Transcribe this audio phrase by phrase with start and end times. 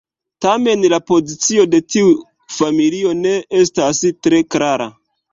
[0.43, 2.07] Tamen la pozicio de tiu
[2.55, 4.89] familio ne estas tre klara.